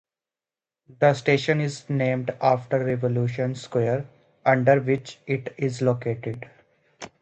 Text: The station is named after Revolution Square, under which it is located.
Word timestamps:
The 0.99 1.13
station 1.13 1.61
is 1.61 1.87
named 1.87 2.31
after 2.41 2.83
Revolution 2.83 3.53
Square, 3.53 4.07
under 4.43 4.79
which 4.81 5.19
it 5.27 5.53
is 5.59 5.79
located. 5.83 6.49